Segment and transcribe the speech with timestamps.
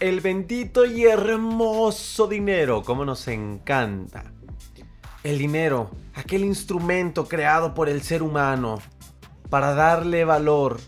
[0.00, 4.32] El bendito y hermoso dinero, como nos encanta.
[5.24, 8.80] El dinero, aquel instrumento creado por el ser humano
[9.50, 10.78] para darle valor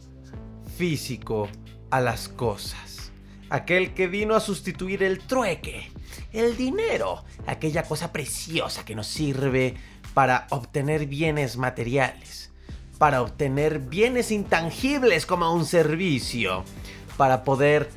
[0.76, 1.48] físico
[1.90, 3.10] a las cosas.
[3.48, 5.90] Aquel que vino a sustituir el trueque,
[6.32, 9.74] el dinero, aquella cosa preciosa que nos sirve
[10.14, 12.52] para obtener bienes materiales,
[12.96, 16.62] para obtener bienes intangibles como un servicio
[17.16, 17.90] para poder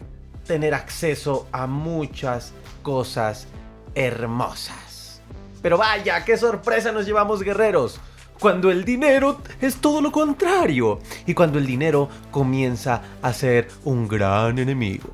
[0.45, 3.47] tener acceso a muchas cosas
[3.95, 5.22] hermosas.
[5.61, 8.00] Pero vaya, qué sorpresa nos llevamos guerreros.
[8.39, 11.00] Cuando el dinero es todo lo contrario.
[11.25, 15.09] Y cuando el dinero comienza a ser un gran enemigo.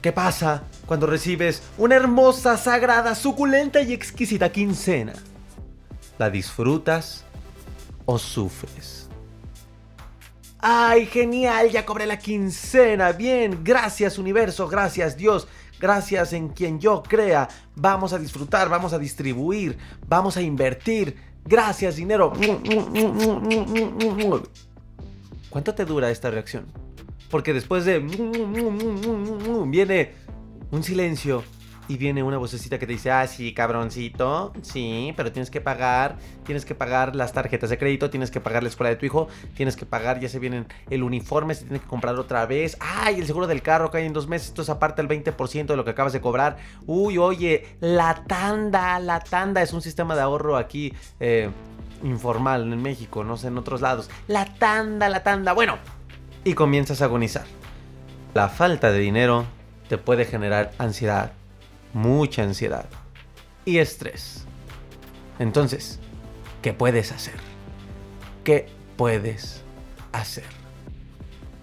[0.00, 5.12] ¿Qué pasa cuando recibes una hermosa, sagrada, suculenta y exquisita quincena?
[6.18, 7.24] ¿La disfrutas
[8.04, 9.01] o sufres?
[10.64, 11.70] ¡Ay, genial!
[11.70, 13.10] Ya cobré la quincena.
[13.10, 15.48] Bien, gracias universo, gracias Dios,
[15.80, 17.48] gracias en quien yo crea.
[17.74, 21.16] Vamos a disfrutar, vamos a distribuir, vamos a invertir.
[21.44, 22.32] Gracias dinero.
[25.50, 26.66] ¿Cuánto te dura esta reacción?
[27.28, 27.98] Porque después de...
[29.66, 30.12] viene
[30.70, 31.42] un silencio
[31.88, 36.16] y viene una vocecita que te dice, ah, sí, cabroncito, sí, pero tienes que pagar,
[36.44, 39.28] tienes que pagar las tarjetas de crédito, tienes que pagar la escuela de tu hijo,
[39.56, 43.20] tienes que pagar, ya se vienen el uniforme, se tiene que comprar otra vez, ay,
[43.20, 45.84] el seguro del carro cae en dos meses, esto es aparte el 20% de lo
[45.84, 46.56] que acabas de cobrar,
[46.86, 51.50] uy, oye, la tanda, la tanda es un sistema de ahorro aquí eh,
[52.02, 55.78] informal en México, no sé, en otros lados, la tanda, la tanda, bueno,
[56.44, 57.44] y comienzas a agonizar.
[58.34, 59.44] La falta de dinero
[59.88, 61.32] te puede generar ansiedad,
[61.92, 62.86] mucha ansiedad
[63.64, 64.44] y estrés.
[65.38, 65.98] Entonces,
[66.62, 67.34] ¿qué puedes hacer?
[68.44, 69.62] ¿Qué puedes
[70.12, 70.62] hacer?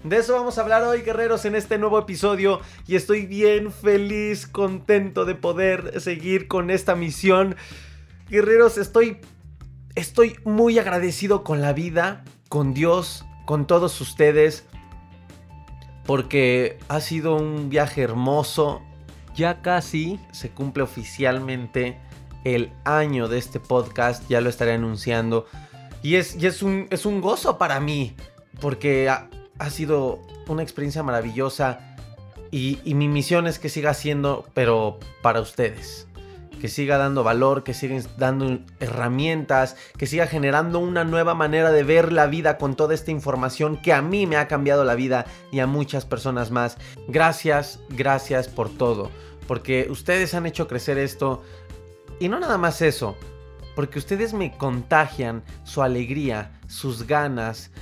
[0.02, 2.60] De eso vamos a hablar hoy, guerreros, en este nuevo episodio.
[2.86, 7.56] Y estoy bien feliz, contento de poder seguir con esta misión.
[8.30, 9.18] Guerreros, estoy.
[9.94, 14.64] Estoy muy agradecido con la vida, con Dios, con todos ustedes.
[16.06, 18.80] Porque ha sido un viaje hermoso
[19.34, 21.98] ya casi se cumple oficialmente
[22.44, 25.46] el año de este podcast, ya lo estaré anunciando.
[26.02, 28.14] Y es, es, un, es un gozo para mí,
[28.60, 29.28] porque ha,
[29.70, 31.96] sido una experiencia maravillosa
[32.50, 36.08] y, y, mi misión es que siga siendo, pero para ustedes.
[36.60, 41.82] Que siga dando valor, que siga dando herramientas, que siga generando una nueva manera de
[41.82, 45.24] ver la vida con toda esta información que a mí me ha cambiado la vida
[45.50, 46.76] y a muchas personas más.
[47.08, 49.10] Gracias, gracias por todo
[49.50, 51.42] porque ustedes han hecho crecer esto.
[52.20, 53.16] Y no nada más eso,
[53.74, 57.72] porque ustedes me contagian su alegría, sus ganas,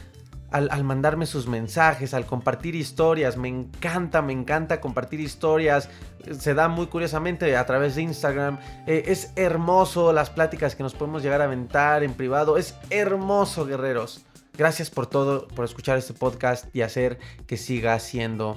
[0.51, 3.37] al, mandarme sus mensajes, al compartir historias.
[3.37, 5.91] Me encanta, me encanta compartir historias.
[6.39, 8.59] Se da muy curiosamente a través de Instagram.
[8.87, 12.57] Eh, es hermoso las pláticas que nos podemos llegar a aventar en privado.
[12.57, 14.25] Es hermoso, guerreros.
[14.57, 18.57] Gracias por todo, por escuchar este podcast y hacer que siga siendo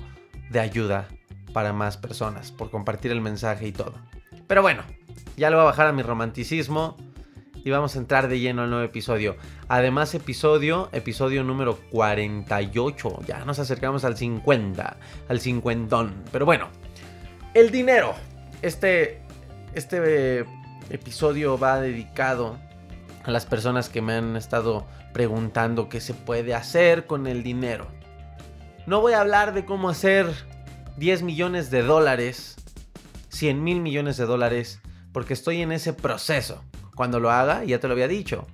[0.49, 1.07] de ayuda
[1.53, 3.93] para más personas, por compartir el mensaje y todo.
[4.47, 4.83] Pero bueno,
[5.37, 6.97] ya lo voy a bajar a mi romanticismo
[7.63, 9.35] y vamos a entrar de lleno al nuevo episodio.
[9.67, 13.19] Además, episodio, episodio número 48.
[13.27, 14.97] Ya nos acercamos al 50,
[15.27, 16.23] al cincuentón.
[16.31, 16.69] Pero bueno,
[17.53, 18.13] el dinero.
[18.61, 19.21] Este,
[19.73, 20.45] este
[20.89, 22.59] episodio va dedicado
[23.23, 27.87] a las personas que me han estado preguntando qué se puede hacer con el dinero.
[28.87, 30.27] No voy a hablar de cómo hacer
[30.97, 32.55] 10 millones de dólares,
[33.29, 34.81] 100 mil millones de dólares,
[35.13, 36.63] porque estoy en ese proceso.
[37.01, 38.45] Cuando lo haga, ya te lo había dicho,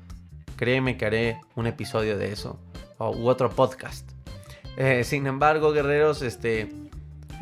[0.56, 2.58] créeme que haré un episodio de eso,
[2.98, 4.10] o, u otro podcast.
[4.78, 6.72] Eh, sin embargo, guerreros, este,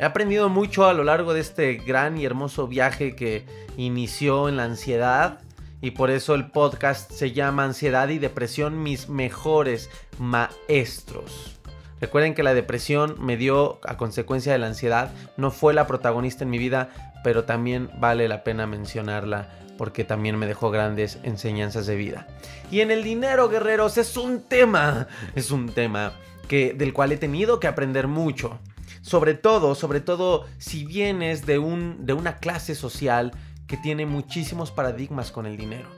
[0.00, 4.56] He aprendido mucho a lo largo de este gran y hermoso viaje que inició en
[4.56, 5.38] la ansiedad
[5.80, 9.88] y por eso el podcast se llama Ansiedad y Depresión, mis mejores
[10.18, 11.56] maestros.
[12.00, 16.42] Recuerden que la depresión me dio a consecuencia de la ansiedad, no fue la protagonista
[16.42, 16.90] en mi vida,
[17.22, 22.26] pero también vale la pena mencionarla porque también me dejó grandes enseñanzas de vida.
[22.70, 26.12] Y en el dinero, guerreros, es un tema, es un tema
[26.48, 28.58] que, del cual he tenido que aprender mucho.
[29.02, 33.32] Sobre todo, sobre todo si vienes de, un, de una clase social
[33.66, 35.88] que tiene muchísimos paradigmas con el dinero.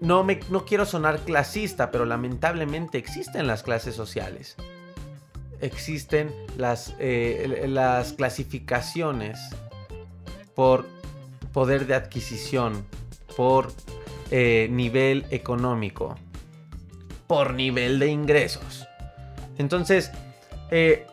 [0.00, 4.56] No, me, no quiero sonar clasista, pero lamentablemente existen las clases sociales.
[5.60, 9.40] Existen las, eh, las clasificaciones
[10.54, 10.86] por
[11.58, 12.86] poder de adquisición,
[13.36, 13.72] por
[14.30, 16.14] eh, nivel económico,
[17.26, 18.86] por nivel de ingresos.
[19.56, 20.12] Entonces,
[20.70, 21.04] eh,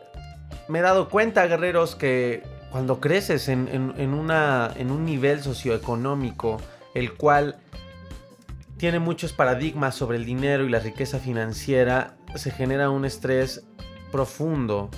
[0.68, 6.57] me he dado cuenta, guerreros, que cuando creces en, un nivel socioeconómico,
[6.94, 7.56] el cual
[8.77, 13.65] tiene muchos paradigmas sobre el dinero y la riqueza financiera, se genera un estrés
[14.12, 14.92] profundo.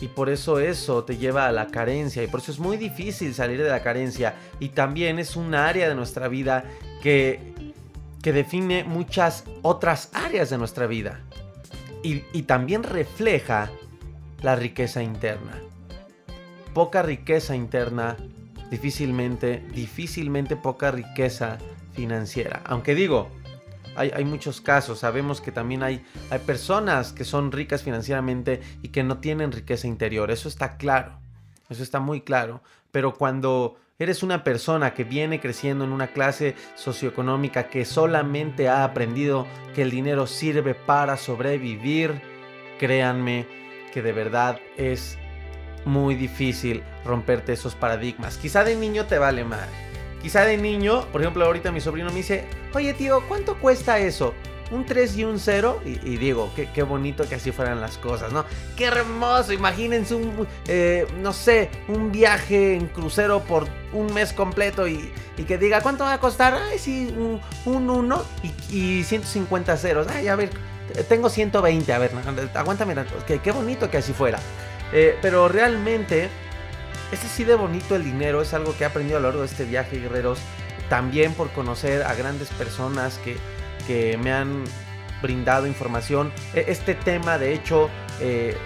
[0.00, 2.22] Y por eso eso te lleva a la carencia.
[2.22, 4.34] Y por eso es muy difícil salir de la carencia.
[4.60, 6.64] Y también es un área de nuestra vida
[7.02, 7.72] que,
[8.22, 11.20] que define muchas otras áreas de nuestra vida.
[12.02, 13.70] Y, y también refleja
[14.42, 15.60] la riqueza interna
[16.74, 18.16] poca riqueza interna,
[18.70, 21.56] difícilmente, difícilmente poca riqueza
[21.94, 22.60] financiera.
[22.66, 23.30] Aunque digo,
[23.96, 29.02] hay, muchos casos, sabemos que también hay, hay personas que son ricas financieramente y que
[29.02, 31.18] no tienen riqueza interior, eso está claro,
[31.68, 36.56] eso está muy claro, pero cuando eres una persona que viene creciendo en una clase
[36.74, 42.20] socioeconómica que solamente ha aprendido que el dinero sirve para sobrevivir,
[42.78, 43.46] créanme
[43.92, 45.18] que de verdad es
[45.84, 48.38] muy difícil romperte esos paradigmas.
[48.38, 49.68] Quizá de niño te vale mal.
[50.24, 54.32] Quizá de niño, por ejemplo, ahorita mi sobrino me dice, oye tío, ¿cuánto cuesta eso?
[54.70, 58.46] un 3 y un 0 y, digo, qué, bonito que así fueran las cosas, ¿no?
[58.74, 64.88] Qué hermoso, imagínense un, eh, no sé, un viaje en crucero por un mes completo
[64.88, 65.12] y,
[65.46, 66.54] que diga, ¿cuánto va a costar?
[66.54, 67.14] Ay, sí,
[67.66, 68.24] un 1
[68.70, 70.06] y, 150 ceros.
[70.08, 70.48] Ay, a ver,
[71.06, 72.12] tengo 120, a ver,
[72.54, 72.94] aguántame,
[73.26, 74.40] qué, qué bonito que así fuera.
[74.96, 76.30] Eh, pero realmente
[77.14, 79.46] es así de bonito el dinero, es algo que he aprendido a lo largo de
[79.46, 80.38] este viaje, guerreros.
[80.88, 83.36] También por conocer a grandes personas que,
[83.86, 84.64] que me han
[85.22, 86.32] brindado información.
[86.54, 87.88] E, este tema, de hecho,
[88.20, 88.56] eh,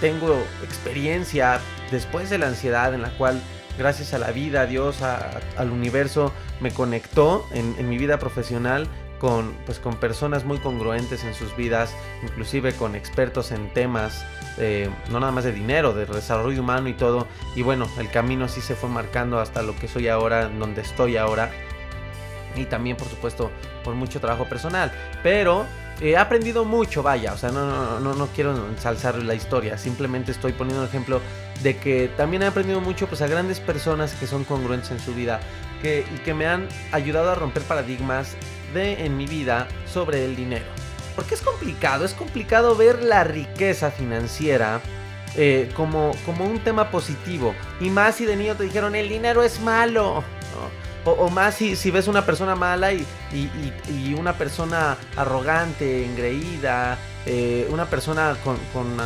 [0.00, 1.60] tengo experiencia
[1.90, 3.40] después de la ansiedad en la cual
[3.78, 8.86] gracias a la vida, a Dios, al universo, me conectó en mi vida profesional
[9.18, 14.24] con, pues, con personas muy congruentes en sus vidas, inclusive con expertos en temas,
[15.10, 17.26] no nada más de dinero, de desarrollo humano y todo.
[17.54, 21.16] Y bueno, el camino sí se fue marcando hasta lo que soy ahora, donde estoy
[21.16, 21.50] ahora.
[22.56, 23.50] Y también, por supuesto,
[23.82, 24.92] por mucho trabajo personal.
[25.22, 25.66] Pero
[26.00, 30.32] he aprendido mucho, vaya, o sea, no, no, no, no quiero ensalzar la historia, simplemente
[30.32, 31.20] estoy poniendo un ejemplo
[31.62, 35.14] de que también he aprendido mucho pues, a grandes personas que son congruentes en su
[35.14, 35.40] vida
[35.82, 38.36] que, y que me han ayudado a romper paradigmas
[38.76, 40.66] en mi vida sobre el dinero.
[41.14, 44.80] Porque es complicado, es complicado ver la riqueza financiera
[45.36, 47.54] eh, como, como un tema positivo.
[47.80, 50.24] Y más si de niño te dijeron el dinero es malo.
[51.06, 57.68] O, más si, si, ves una persona mala y, y, una persona arrogante, engreída, eh,
[57.70, 58.96] una persona con, con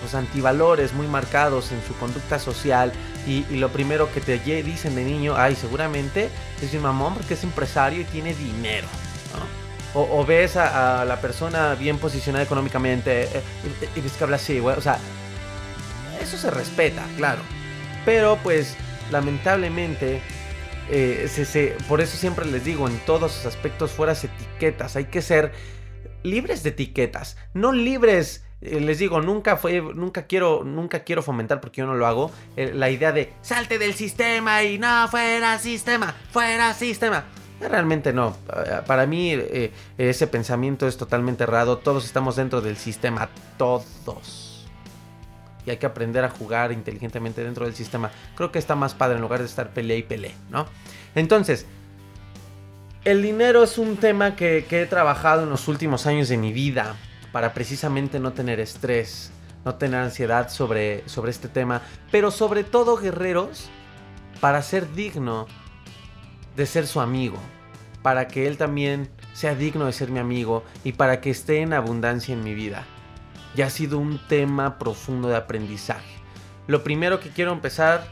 [0.00, 2.92] pues, antivalores muy marcados en su conducta social
[3.26, 6.28] y, lo primero que te dicen de niño, ay, seguramente
[6.60, 8.86] es mi mamón porque es empresario y tiene dinero.
[9.98, 14.58] O, ves a, la persona bien posicionada económicamente eh, eh, y ves que habla así,
[14.58, 14.76] güey.
[14.76, 14.98] O sea,
[16.20, 17.40] eso se respeta, claro.
[18.04, 18.76] Pero pues,
[19.10, 20.20] lamentablemente,
[20.90, 24.96] eh, por eso siempre les digo, en todos los aspectos fuera etiquetas.
[24.96, 25.52] Hay que ser
[26.22, 31.82] libres de etiquetas, no libres les digo, nunca fue, nunca quiero, nunca quiero fomentar porque
[31.82, 32.32] yo no lo hago.
[32.56, 37.24] la idea de salte del sistema y no fuera sistema, fuera sistema.
[37.60, 38.36] Realmente no.
[38.86, 41.78] Para mí eh, ese pensamiento es totalmente errado.
[41.78, 43.28] Todos estamos dentro del sistema.
[43.56, 44.66] Todos.
[45.64, 48.10] Y hay que aprender a jugar inteligentemente dentro del sistema.
[48.36, 50.66] Creo que está más padre en lugar de estar pelea y pelea, ¿no?
[51.14, 51.66] Entonces,
[53.04, 56.52] el dinero es un tema que, que he trabajado en los últimos años de mi
[56.52, 56.94] vida.
[57.32, 59.32] Para precisamente no tener estrés.
[59.64, 61.82] No tener ansiedad sobre, sobre este tema.
[62.12, 63.68] Pero sobre todo, guerreros,
[64.40, 65.48] para ser digno
[66.56, 67.38] de ser su amigo,
[68.02, 71.72] para que él también sea digno de ser mi amigo y para que esté en
[71.72, 72.84] abundancia en mi vida.
[73.54, 76.16] Ya ha sido un tema profundo de aprendizaje.
[76.66, 78.08] lo primero que quiero empezar,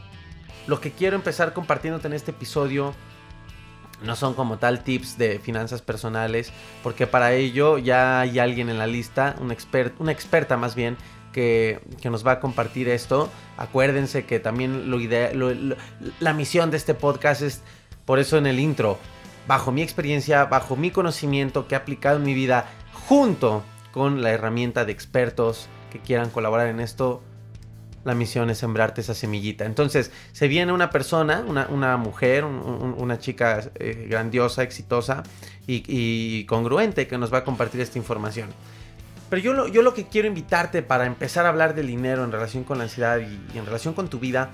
[0.65, 2.93] lo que quiero empezar compartiéndote en este episodio,
[4.01, 6.51] no son como tal tips de finanzas personales,
[6.83, 10.97] porque para ello ya hay alguien en la lista, un expert, una experta más bien,
[11.35, 13.29] que, nos va a compartir esto.
[13.57, 14.97] Acuérdense que también lo
[16.19, 17.61] la misión de este podcast es,
[18.05, 18.97] por eso en el intro,
[19.47, 22.69] bajo mi experiencia, bajo mi conocimiento que he aplicado en mi vida,
[23.07, 27.21] junto con la herramienta de expertos que quieran colaborar en esto,
[28.05, 29.65] la misión es sembrarte esa semillita.
[29.65, 35.23] Entonces, se viene una persona, una, mujer, una chica eh, grandiosa, exitosa
[35.67, 38.49] y, congruente que nos va a compartir esta información.
[39.29, 42.31] Pero yo lo, yo lo que quiero invitarte para empezar a hablar del dinero en
[42.31, 44.51] relación con la ansiedad y, en relación con tu vida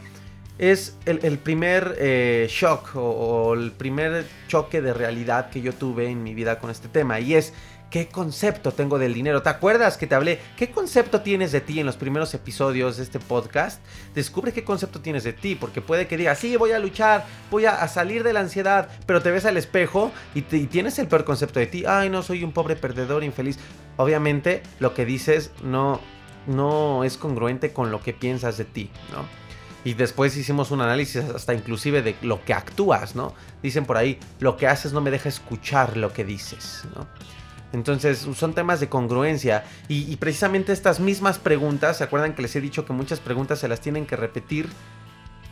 [0.58, 6.24] es el, primer eh, shock o el primer choque de realidad que yo tuve en
[6.24, 7.20] mi vida con este tema.
[7.20, 7.54] Y es
[7.92, 9.42] ¿Qué concepto tengo del dinero?
[9.42, 10.40] ¿Te acuerdas que te hablé?
[10.56, 13.86] ¿Qué concepto tienes de ti en los primeros episodios de este podcast?
[14.16, 17.66] Descubre qué concepto tienes de ti, porque puede que digas, sí, voy a luchar, voy
[17.66, 21.60] a, salir de la ansiedad, pero te ves al espejo y, tienes el peor concepto
[21.60, 21.84] de ti.
[21.86, 23.60] Ay, no, soy un pobre perdedor, infeliz.
[23.98, 26.00] Obviamente, lo que dices no,
[26.48, 29.41] no es congruente con lo que piensas de ti, ¿no?
[29.84, 33.34] Y después hicimos un análisis hasta inclusive de lo que actúas, ¿no?
[33.64, 37.08] Dicen por ahí, lo que haces no me deja escuchar lo que dices, ¿no?
[37.74, 42.62] Entonces son temas de congruencia y, precisamente estas mismas preguntas, ¿se acuerdan que les he
[42.62, 44.68] dicho que muchas preguntas se las tienen que repetir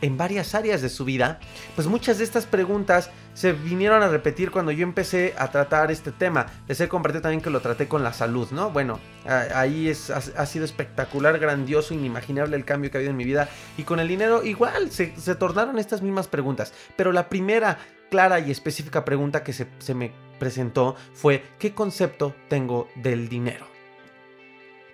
[0.02, 1.40] en varias áreas de su vida?
[1.76, 6.12] Pues muchas de estas preguntas se vinieron a repetir cuando yo empecé a tratar este
[6.12, 6.48] tema.
[6.68, 8.72] Les he compartido también que lo traté con la salud, ¿no?
[8.72, 13.24] Bueno, ahí es, ha, sido espectacular, grandioso, inimaginable el cambio que ha habido en mi
[13.24, 13.48] vida.
[13.78, 16.74] Y con el dinero igual se, tornaron estas mismas preguntas.
[16.98, 17.78] Pero la primera
[18.12, 23.68] clara y específica pregunta que se, se me presentó fue ¿qué concepto tengo del dinero?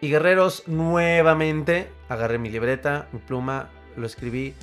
[0.01, 4.53] Y guerreros, nuevamente agarré mi libreta, mi pluma, lo escribí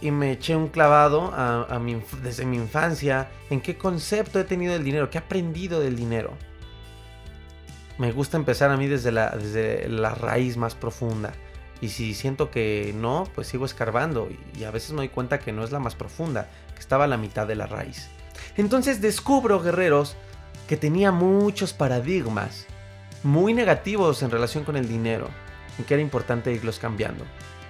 [0.00, 1.80] y me eché un clavado a,
[2.22, 6.32] desde mi infancia en qué concepto he tenido del dinero, qué he aprendido del dinero.
[7.98, 11.32] Me gusta empezar a mí desde la, desde la raíz más profunda.
[11.80, 14.28] Y si siento que no, pues sigo escarbando.
[14.58, 17.08] Y a veces me doy cuenta que no es la más profunda, que estaba a
[17.08, 18.08] la mitad de la raíz.
[18.56, 20.16] Entonces descubro, guerreros,
[20.68, 22.66] que tenía muchos paradigmas
[23.22, 25.28] muy negativos en relación con el dinero
[25.78, 27.24] y que era importante irlos cambiando.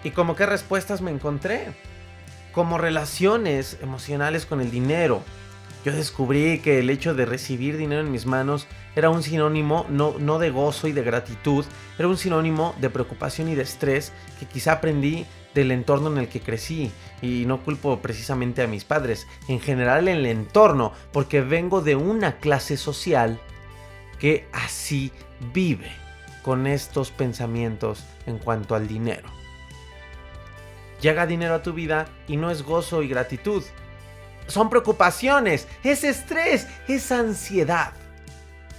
[0.04, 1.74] ¿Y como qué respuestas me encontré?
[2.56, 5.22] Como relaciones emocionales con el dinero.
[5.84, 10.14] Yo descubrí que el hecho de recibir dinero en mis manos era un sinónimo no,
[10.18, 11.66] no de gozo y de gratitud,
[11.98, 16.28] era un sinónimo de preocupación y de estrés que quizá aprendí del entorno en el
[16.28, 21.42] que crecí y no culpo precisamente a mis padres, en general en el entorno, porque
[21.42, 23.38] vengo de una clase social
[24.18, 25.12] que así
[25.52, 25.90] vive
[26.42, 29.35] con estos pensamientos en cuanto al dinero.
[31.00, 33.62] Llega dinero a tu vida y no es gozo y gratitud.
[34.46, 37.92] Son preocupaciones, es estrés, es ansiedad.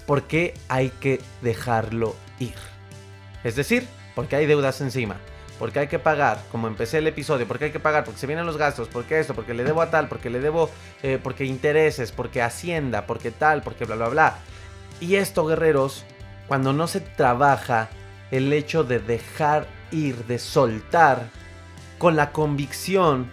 [0.05, 2.55] Porque hay que dejarlo ir.
[3.43, 5.17] Es decir, porque hay deudas encima
[5.59, 8.45] porque hay que pagar, como empecé el episodio, porque hay que pagar, porque se vienen
[8.45, 10.69] los gastos, porque esto, porque le debo a tal, porque le debo,
[11.03, 14.35] eh, porque intereses, porque hacienda, porque tal, porque bla, bla, bla.
[14.99, 16.05] Y esto, guerreros,
[16.47, 17.89] cuando no se trabaja
[18.31, 21.29] el hecho de dejar ir, de soltar,
[21.97, 23.29] con la convicción,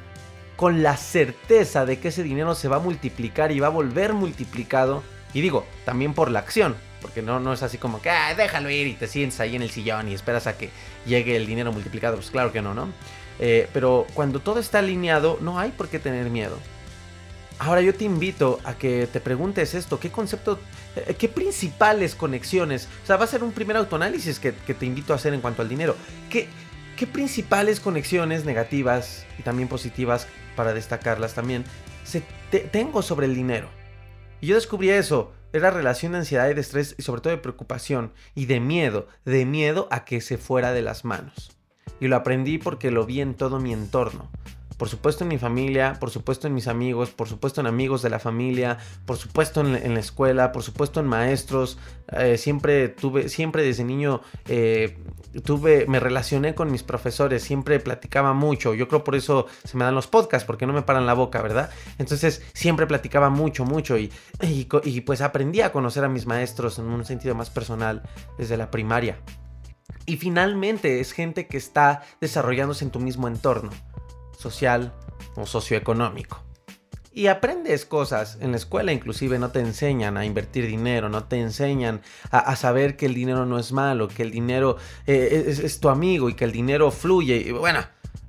[0.57, 4.13] con la certeza de que ese dinero se va a multiplicar y va a volver
[4.13, 5.03] multiplicado,
[5.33, 8.87] y digo, también por la acción, porque no, no es así como que, déjalo ir
[8.87, 10.71] y te sientes ahí en el sillón y esperas a que
[11.05, 12.17] llegue el dinero multiplicado.
[12.17, 12.89] Pues claro que no, ¿no?
[13.39, 16.59] Eh, pero cuando todo está alineado, no hay por qué tener miedo.
[17.59, 20.59] Ahora yo te invito a que te preguntes esto, ¿qué concepto,
[20.97, 22.89] eh, qué principales conexiones?
[23.03, 25.63] O sea, va a ser un primer autoanálisis que, te invito a hacer en cuanto
[25.63, 25.97] al dinero.
[26.31, 26.49] ¿Qué,
[26.97, 31.65] qué principales conexiones negativas y también positivas, para destacarlas también,
[32.05, 32.23] se,
[32.71, 33.69] tengo sobre el dinero?
[34.41, 37.39] Y yo descubrí eso era relación de ansiedad y de estrés y sobre todo de
[37.39, 41.57] preocupación y de miedo, de miedo a que se fuera de las manos.
[42.01, 44.29] Y lo aprendí porque lo vi en todo mi entorno.
[44.77, 48.11] Por supuesto en mi familia, por supuesto en mis amigos, por supuesto en amigos de
[48.11, 51.79] la familia, por supuesto en, la escuela, por supuesto en maestros.
[52.09, 54.99] Eh, siempre tuve, siempre desde niño eh,
[55.43, 58.75] tuve, me relacioné con mis profesores, siempre platicaba mucho.
[58.75, 61.43] Yo creo por eso se me dan los podcasts, porque no me paran la boca,
[61.43, 61.71] ¿verdad?
[61.99, 64.13] Entonces siempre platicaba mucho, mucho y,
[64.43, 68.03] y, y pues aprendí a conocer a mis maestros en un sentido más personal
[68.39, 69.19] desde la primaria.
[70.07, 73.71] Y finalmente es gente que está desarrollándose en tu mismo entorno
[74.37, 74.93] social
[75.37, 76.44] o socioeconómico.
[77.15, 81.41] Y aprendes cosas en la escuela, inclusive no te enseñan a invertir dinero, no te
[81.41, 85.89] enseñan a, saber que el dinero no es malo, que el dinero eh, es, tu
[85.89, 87.37] amigo y que el dinero fluye.
[87.37, 87.81] Y bueno,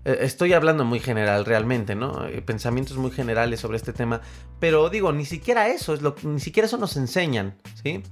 [0.06, 2.28] Eh, estoy hablando muy general realmente, ¿no?
[2.28, 4.22] Eh, pensamientos muy generales sobre este tema.
[4.60, 8.04] Pero digo, ni siquiera eso es lo ni siquiera eso nos enseñan, ¿sí?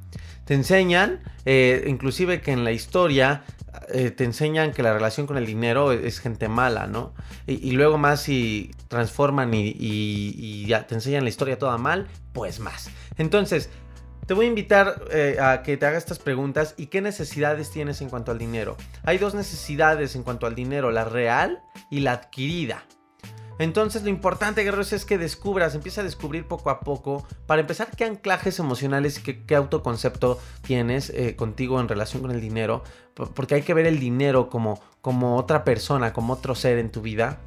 [0.45, 3.43] Te enseñan, eh, inclusive que en la historia
[3.87, 7.13] te enseñan que la relación con el dinero es, gente mala, ¿no?
[7.47, 12.59] Y, luego más si transforman y, y, ya te enseñan la historia toda mal, pues
[12.59, 12.89] más.
[13.17, 13.69] Entonces,
[14.25, 18.01] te voy a invitar eh, a que te hagas estas preguntas y qué necesidades tienes
[18.01, 18.77] en cuanto al dinero.
[19.03, 22.85] Hay dos necesidades en cuanto al dinero, la real y la adquirida.
[23.59, 27.89] Entonces lo importante, guerreros, es que descubras, empieza a descubrir poco a poco, para empezar,
[27.95, 33.55] qué anclajes emocionales y qué, autoconcepto tienes eh, contigo en relación con el dinero, porque
[33.55, 37.39] hay que ver el dinero como, como otra persona, como otro ser en tu vida.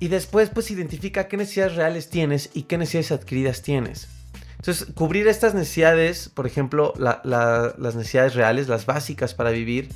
[0.00, 4.08] Y después, pues identifica qué necesidades reales tienes y qué necesidades adquiridas tienes.
[4.56, 9.88] Entonces, cubrir estas necesidades, por ejemplo, las necesidades reales, las básicas para vivir,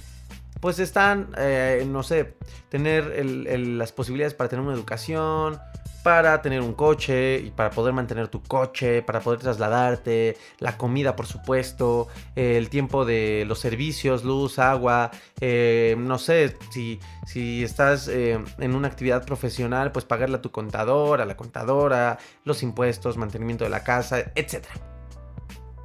[0.60, 2.34] pues están, eh, no sé,
[2.68, 5.58] tener las posibilidades para tener una educación,
[6.02, 11.14] para tener un coche y para poder mantener tu coche, para poder trasladarte, la comida
[11.14, 18.08] por supuesto, el tiempo de los servicios, luz, agua, eh, no sé, si, si estás
[18.08, 23.16] eh, en una actividad profesional, pues pagarle a tu contador, a la contadora, los impuestos,
[23.16, 24.66] mantenimiento de la casa, etc.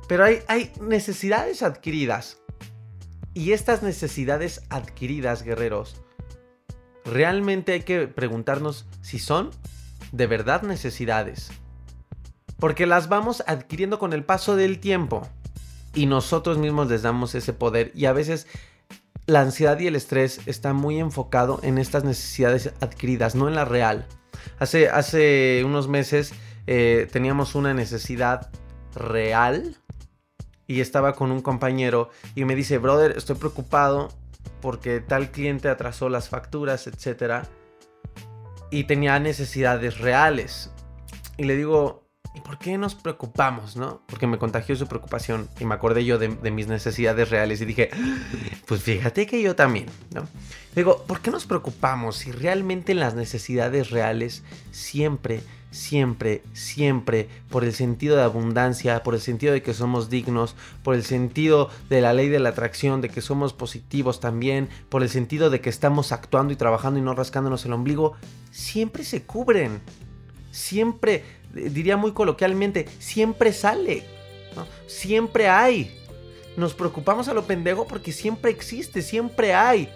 [0.08, 2.40] Pero hay, hay necesidades adquiridas.
[3.34, 6.02] Y estas necesidades adquiridas, guerreros,
[7.06, 9.52] realmente hay que preguntarnos si son
[10.12, 11.52] de verdad necesidades.
[12.60, 15.28] Porque las vamos adquiriendo con el paso del tiempo.
[15.94, 17.92] Y nosotros mismos les damos ese poder.
[17.96, 18.48] Y a veces
[19.26, 23.66] la ansiedad y el estrés está muy enfocado en estas necesidades adquiridas, no en la
[23.66, 24.08] real.
[24.60, 26.34] Hace, hace unos meses
[26.66, 28.50] eh, teníamos una necesidad
[28.96, 29.78] real
[30.66, 34.10] y estaba con un compañero y me dice, brother, estoy preocupado
[34.62, 37.48] porque tal cliente atrasó las facturas, etcétera
[38.70, 40.72] y tenía necesidades reales.
[41.38, 44.02] Y le digo, ¿y por qué nos preocupamos, no?
[44.08, 47.90] Porque me contagió su preocupación y me acordé yo de, mis necesidades reales y dije,
[48.66, 50.28] pues fíjate que yo también, ¿no?
[50.76, 57.64] Digo, ¿por qué nos preocupamos si realmente en las necesidades reales siempre siempre, siempre, por
[57.64, 62.02] el sentido de abundancia, por el sentido de que somos dignos, por el sentido de
[62.02, 65.70] la ley de la atracción, de que somos positivos también, por el sentido de que
[65.70, 68.14] estamos actuando y trabajando y no rascándonos el ombligo,
[68.52, 69.82] siempre se cubren.
[70.52, 74.06] Siempre, diría muy coloquialmente, siempre sale.
[74.88, 75.94] Siempre hay.
[76.56, 79.90] Nos preocupamos a lo pendejo porque siempre existe, siempre hay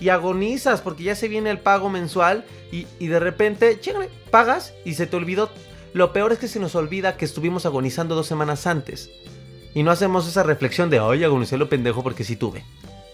[0.00, 4.94] y agonizas porque ya se viene el pago mensual y, de repente, chécame, pagas y
[4.94, 5.50] se te olvidó.
[5.94, 9.10] Lo peor es que se nos olvida que estuvimos agonizando dos semanas antes.
[9.74, 12.64] Y no hacemos esa reflexión de, ay, agonicé lo pendejo porque sí tuve.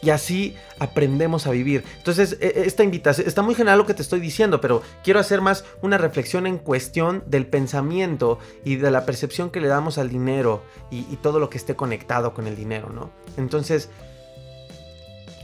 [0.02, 1.82] Y así aprendemos a vivir.
[1.96, 5.18] Entonces, e, e, esta invitación, está muy general lo que te estoy diciendo, pero quiero
[5.18, 9.96] hacer más una reflexión en cuestión del pensamiento y de la percepción que le damos
[9.96, 13.12] al dinero y, y todo lo que esté conectado con el dinero, ¿no?
[13.38, 13.88] Entonces,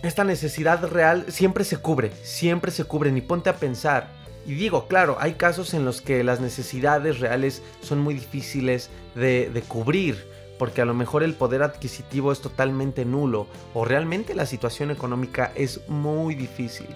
[0.02, 4.08] esta necesidad real siempre se cubre, siempre se cubre, ni ponte a pensar.
[4.46, 9.62] Y digo, claro, hay casos en los que las necesidades reales son muy difíciles de,
[9.68, 10.26] cubrir,
[10.58, 15.52] porque a lo mejor el poder adquisitivo es totalmente nulo, o realmente la situación económica
[15.54, 16.88] es muy difícil.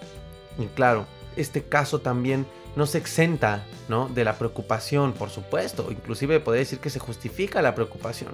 [0.58, 4.08] Y claro, este caso también no se exenta ¿no?
[4.08, 8.32] de la preocupación, por supuesto, inclusive podría decir que se justifica la preocupación.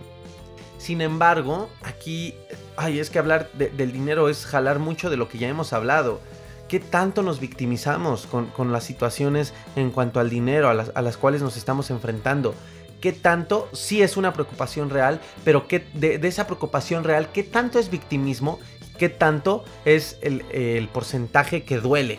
[0.79, 2.35] Sin embargo, aquí,
[2.81, 6.21] ay, es que hablar del dinero es jalar mucho de lo que ya hemos hablado.
[6.67, 11.59] ¿Qué tanto nos victimizamos con, las situaciones en cuanto al dinero a las, cuales nos
[11.59, 12.55] estamos enfrentando?
[13.03, 17.79] ¿Qué tanto sí es una preocupación real, pero qué, de, esa preocupación real, qué tanto
[17.79, 18.59] es victimismo?
[18.99, 22.19] ¿Qué tanto es el, el porcentaje que duele,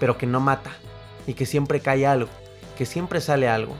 [0.00, 0.72] pero que no mata?
[1.26, 2.28] Y que siempre cae algo,
[2.76, 3.74] que siempre sale algo.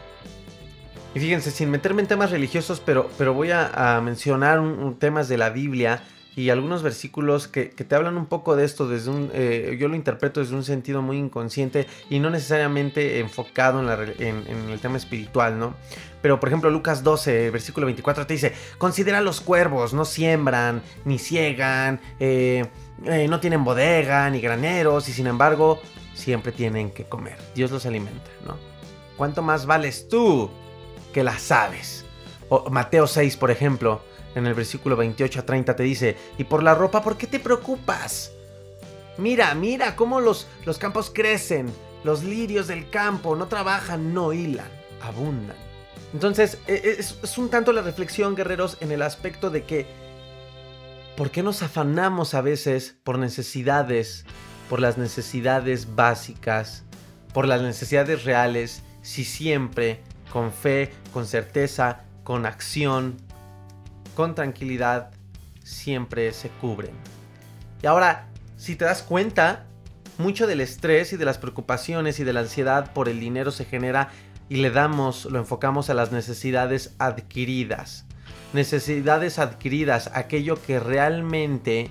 [1.14, 5.38] Y fíjense, sin meterme en temas religiosos, pero, pero voy a, mencionar un, temas de
[5.38, 6.03] la Biblia
[6.35, 9.94] y algunos versículos que, te hablan un poco de esto desde un, eh, yo lo
[9.94, 15.74] interpreto desde un sentido muy inconsciente y no necesariamente enfocado en, el tema espiritual, ¿no?
[16.20, 21.20] Pero por ejemplo Lucas 12, versículo 24 te dice, considera los cuervos, no siembran, ni
[21.20, 22.66] ciegan, eh,
[23.05, 25.81] eh, no tienen bodega, ni graneros, y sin embargo
[26.12, 27.37] siempre tienen que comer.
[27.55, 28.57] Dios los alimenta, ¿no?
[29.16, 30.50] ¿Cuánto más vales tú
[31.14, 32.05] que las sabes.
[32.70, 34.03] Mateo 6, por ejemplo,
[34.35, 37.40] en el versículo 28 a 30 te dice, y por la ropa, ¿por qué te
[37.40, 38.33] preocupas?
[39.16, 41.72] Mira, mira cómo los, los campos crecen,
[42.05, 44.68] los lirios del campo no trabajan, no hilan,
[45.00, 45.57] abundan.
[46.12, 49.87] Entonces, e, e, es un tanto la reflexión, guerreros, en el aspecto de que,
[51.16, 54.27] ¿por qué nos afanamos a veces por necesidades,
[54.68, 56.85] por las necesidades básicas
[57.35, 60.00] por las necesidades reales si siempre,
[60.31, 63.17] con fe, con certeza, con acción,
[64.15, 65.11] con tranquilidad,
[65.63, 66.93] siempre se cubren.
[67.83, 69.67] Y ahora, si te das cuenta,
[70.19, 73.65] mucho del estrés y de las preocupaciones y de la ansiedad por el dinero se
[73.65, 74.11] genera
[74.49, 78.07] y le damos, lo enfocamos a las necesidades adquiridas.
[78.53, 81.91] Necesidades adquiridas, aquello que realmente,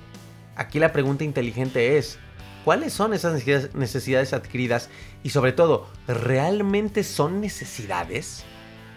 [0.55, 2.19] aquí la pregunta inteligente es,
[2.63, 4.89] ¿cuáles son esas necesidades adquiridas?
[5.23, 8.43] Y sobre todo, ¿realmente son necesidades?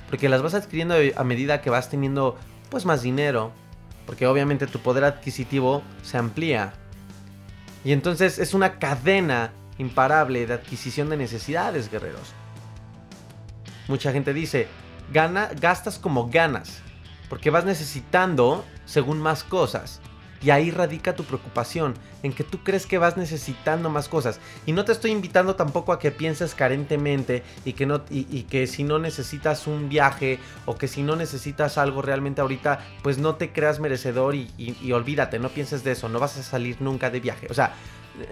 [0.09, 2.39] Porque las vas adquiriendo a medida que vas teniendo
[2.71, 3.53] pues más dinero,
[4.07, 6.75] porque obviamente tu poder adquisitivo se amplía.
[7.85, 12.33] Y entonces es una cadena imparable de adquisición de necesidades, guerreros.
[13.89, 14.69] Mucha gente dice,
[15.13, 16.81] gana, gastas como ganas,
[17.29, 20.01] porque vas necesitando según más cosas.
[20.43, 24.41] Y ahí radica tu preocupación, en que tú crees que vas necesitando más cosas.
[24.67, 28.67] Y no te estoy invitando tampoco a que pienses carentemente y que, no, y, que
[28.67, 33.37] si no necesitas un viaje o que si no necesitas algo realmente ahorita, pues no
[33.37, 37.21] te creas merecedor y, olvídate, no pienses de eso, no vas a salir nunca de
[37.21, 37.47] viaje.
[37.51, 37.75] O sea,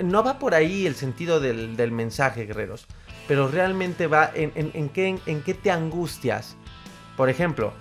[0.02, 2.86] no va por ahí el sentido del, mensaje, guerreros
[3.26, 6.58] pero realmente va en, qué, en, qué, te angustias.
[7.16, 7.72] Por ejemplo,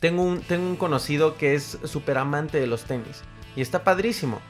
[0.00, 3.22] tengo un, tengo un conocido que es súper amante de los tenis
[3.54, 4.40] y está padrísimo.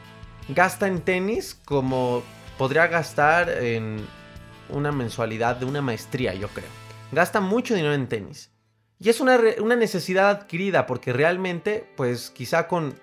[0.49, 2.23] Gasta en tenis como
[2.59, 4.05] podría gastar en
[4.69, 6.69] una mensualidad de una maestría, yo creo.
[7.13, 8.51] Gasta mucho dinero en tenis.
[8.99, 12.95] Y es una, una necesidad adquirida porque realmente, pues quizá con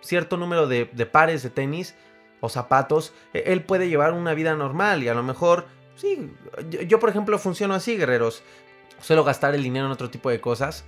[0.00, 1.94] cierto número de, pares de tenis
[2.40, 6.32] o zapatos, e, él puede llevar una vida normal y a lo mejor Sí,
[6.88, 8.42] yo, por ejemplo funciono así, guerreros.
[9.00, 10.84] Suelo gastar el dinero en otro tipo de cosas.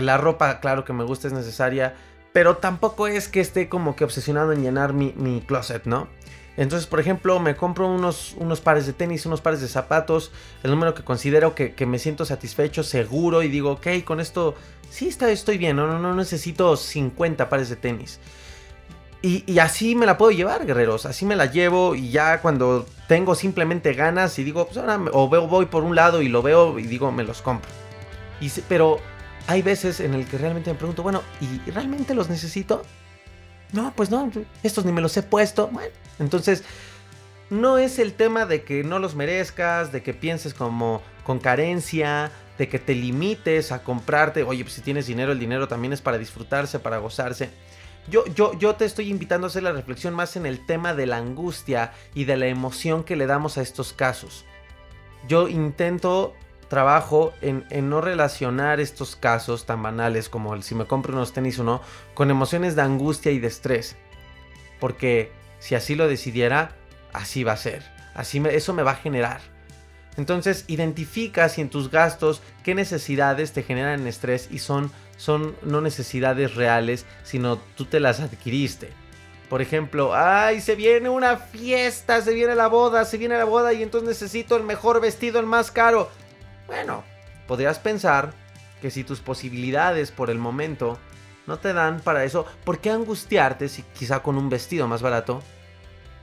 [0.00, 1.94] La ropa, claro que me gusta, es necesaria.
[2.32, 6.08] Pero tampoco es que esté como que obsesionado en llenar mi, closet, ¿no?
[6.56, 10.32] Entonces, por ejemplo, me compro unos, unos, pares de tenis, unos pares de zapatos,
[10.62, 14.56] el número que considero que, me siento satisfecho, seguro, y digo, ok, con esto
[14.90, 18.18] sí está, estoy bien, no, no, necesito 50 pares de tenis.
[19.20, 21.04] Y, así me la puedo llevar, guerreros.
[21.06, 25.28] Así me la llevo y ya cuando tengo simplemente ganas y digo, pues ahora o
[25.28, 27.68] veo, voy por un lado y lo veo y digo, me los compro.
[28.40, 29.00] Y, pero
[29.48, 32.84] hay veces en el que realmente me pregunto, bueno, ¿y realmente los necesito?
[33.72, 34.30] No, pues no,
[34.62, 35.68] estos ni me los he puesto.
[35.68, 36.62] Bueno, entonces
[37.50, 42.30] no es el tema de que no los merezcas, de que pienses como con carencia,
[42.58, 44.42] de que te limites a comprarte.
[44.42, 47.50] Oye, pues si tienes dinero, el dinero también es para disfrutarse, para gozarse.
[48.10, 51.18] Yo, yo, te estoy invitando a hacer la reflexión más en el tema de la
[51.18, 54.46] angustia y de la emoción que le damos a estos casos.
[55.26, 56.34] Yo intento,
[56.68, 61.58] trabajo en, no relacionar estos casos tan banales como el si me compro unos tenis
[61.58, 61.80] o no,
[62.14, 63.96] con emociones de angustia y de estrés.
[64.80, 66.76] Porque si así lo decidiera,
[67.12, 67.82] así va a ser.
[68.14, 69.40] Así eso me va a generar.
[70.16, 75.80] Entonces identifica si en tus gastos qué necesidades te generan estrés y son son no
[75.82, 78.90] necesidades reales, sino tú te las adquiriste.
[79.50, 83.72] Por ejemplo, ay, se viene una fiesta, se viene la boda, se viene la boda
[83.72, 86.10] y entonces necesito el mejor vestido, el más caro.
[86.68, 87.02] Bueno,
[87.48, 88.32] podrías pensar
[88.80, 90.98] que si tus posibilidades por el momento
[91.46, 95.42] no te dan para eso, ¿por qué angustiarte si quizá con un vestido más barato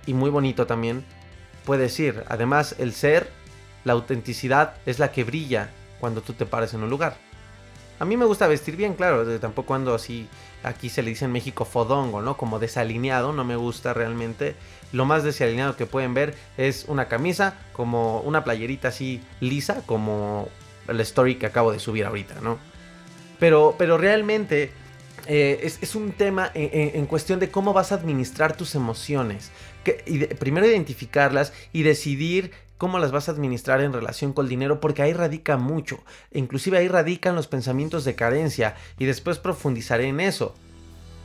[0.06, 1.04] y muy bonito también
[1.66, 2.24] puedes ir?
[2.28, 3.30] Además, el ser,
[3.84, 7.18] la autenticidad es la que brilla cuando tú te pares en un lugar.
[8.00, 10.28] A mí me gusta vestir bien, claro, tampoco ando así,
[10.64, 12.36] aquí se le dice en México fodongo, ¿no?
[12.36, 14.56] Como desalineado, no me gusta realmente.
[14.92, 20.50] Lo más desalineado que pueden ver es una camisa, como una playerita así lisa, como
[20.88, 22.58] el story que acabo de subir ahorita, ¿no?
[23.40, 24.72] Pero, pero realmente
[25.28, 29.52] eh, es, un tema en, cuestión de cómo vas a administrar tus emociones.
[29.84, 34.80] Que, primero identificarlas y decidir cómo las vas a administrar en relación con el dinero,
[34.80, 36.04] porque ahí radica mucho.
[36.32, 40.56] Inclusive ahí radican los pensamientos de carencia y después profundizaré en eso.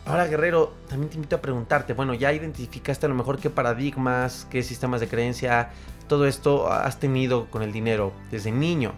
[0.07, 4.47] Ahora, guerrero, también te invito a preguntarte, bueno, ya identificaste a lo mejor qué paradigmas,
[4.51, 5.71] qué sistemas de creencia,
[6.09, 8.93] todo esto has tenido con el dinero desde niño.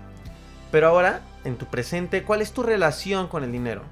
[0.70, 3.82] Pero ahora, en tu presente, ¿cuál es tu relación con el dinero?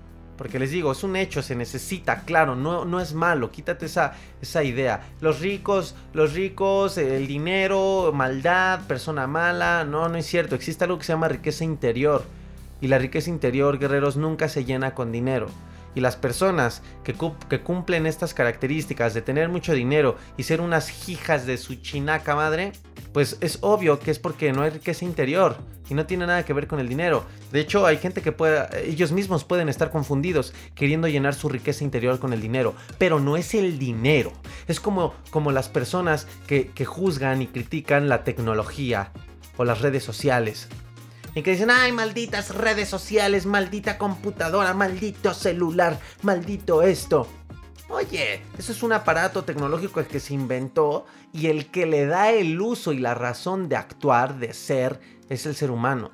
[0.41, 4.15] Porque les digo, es un hecho, se necesita, claro, no, no es malo, quítate esa,
[4.41, 5.03] esa idea.
[5.21, 10.97] Los ricos, los ricos, el dinero, maldad, persona mala, no, no es cierto, existe algo
[10.97, 12.25] que se llama riqueza interior.
[12.81, 15.49] Y la riqueza interior, guerreros, nunca se llena con dinero.
[15.95, 17.15] Y las personas que,
[17.51, 22.35] que, cumplen estas características de tener mucho dinero y ser unas hijas de su chinaca
[22.35, 22.73] madre,
[23.13, 25.57] pues es obvio que es porque no hay riqueza interior
[25.89, 27.25] y no tiene nada que ver con el dinero.
[27.53, 31.83] De hecho, hay gente que puede, ellos mismos pueden estar confundidos queriendo llenar su riqueza
[31.85, 34.33] interior con el dinero, pero no es el dinero.
[34.69, 39.11] Es como, como las personas que, que juzgan y critican la tecnología
[39.57, 40.69] o las redes sociales.
[41.35, 47.29] Y que dicen, ay, malditas redes sociales, maldita computadora, maldito celular, maldito esto.
[47.91, 52.31] Oye, eso es un aparato tecnológico el que se inventó y el que le da
[52.31, 56.13] el uso y la razón de actuar, de ser, es el ser humano.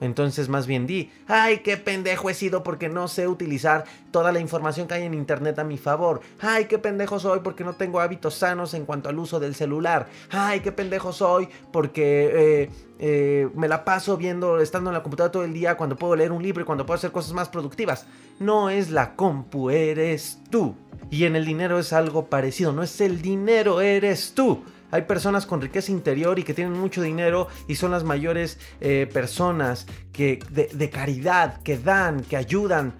[0.00, 4.40] Entonces más bien di, ay, qué pendejo he sido porque no sé utilizar toda la
[4.40, 6.20] información que hay en internet a mi favor.
[6.40, 10.08] Ay, qué pendejo soy porque no tengo hábitos sanos en cuanto al uso del celular.
[10.30, 15.32] Ay, qué pendejo soy porque eh, eh, me la paso viendo, estando en la computadora
[15.32, 18.06] todo el día cuando puedo leer un libro y cuando puedo hacer cosas más productivas.
[18.38, 20.74] No es la compu, eres tú.
[21.10, 24.64] Y en el dinero es algo parecido, no es el dinero, eres tú.
[24.96, 29.06] Hay personas con riqueza interior y que tienen mucho dinero y son las mayores eh,
[29.12, 32.94] personas que, de, caridad, que dan, que ayudan,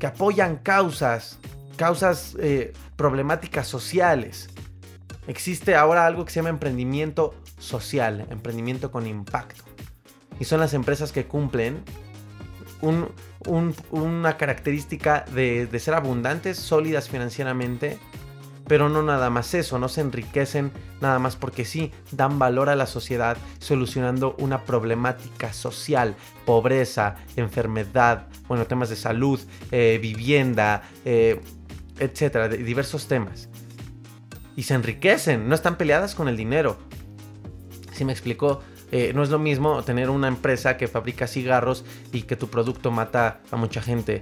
[0.00, 1.38] que apoyan causas,
[1.76, 4.50] causas eh, problemáticas sociales.
[5.28, 9.62] Existe ahora algo que se llama emprendimiento social, emprendimiento con impacto.
[10.40, 11.84] Y son las empresas que cumplen
[12.80, 18.00] una característica de, de ser abundantes, sólidas financieramente
[18.70, 22.76] pero no nada más eso, no se enriquecen nada más porque sí, dan valor a
[22.76, 29.40] la sociedad solucionando una problemática social, pobreza, enfermedad, bueno, temas de salud,
[29.72, 31.40] eh, vivienda, eh,
[31.98, 33.48] etcétera, diversos temas.
[34.54, 36.78] Y se enriquecen, no están peleadas con el dinero.
[37.92, 38.60] Si me explicó,
[38.92, 42.92] eh, no es lo mismo tener una empresa que fabrica cigarros y que tu producto
[42.92, 44.20] mata a mucha gente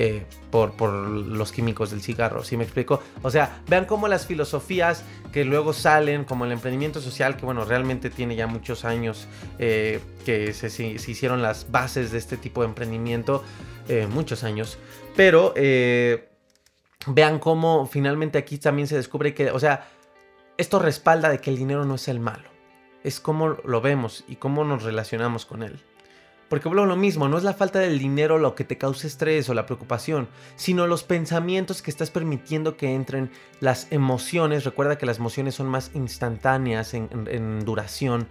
[0.00, 3.02] eh, por, los químicos del cigarro, ¿sí me explico?
[3.22, 7.64] O sea, vean cómo las filosofías que luego salen, como el emprendimiento social, que bueno,
[7.64, 9.26] realmente tiene ya muchos años
[9.58, 13.42] eh, que se, se, hicieron las bases de este tipo de emprendimiento,
[13.88, 14.78] eh, muchos años,
[15.16, 15.52] pero
[17.06, 19.88] vean cómo finalmente aquí también se descubre que, o sea,
[20.58, 22.48] esto respalda de que el dinero no es el malo,
[23.02, 25.80] es cómo lo vemos y cómo nos relacionamos con él.
[26.48, 29.54] Porque lo mismo, no es la falta del dinero lo que te causa estrés o
[29.54, 33.30] la preocupación, sino los pensamientos que estás permitiendo que entren,
[33.60, 38.28] las emociones, recuerda que las emociones son más instantáneas en, duración,